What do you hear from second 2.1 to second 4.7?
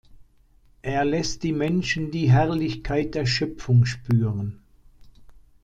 Herrlichkeit der Schöpfung spüren.